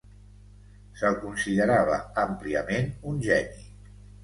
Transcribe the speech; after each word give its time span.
Se'l 1.01 1.17
considerava 1.25 1.99
àmpliament 2.23 2.91
un 3.13 3.23
geni. 3.31 3.71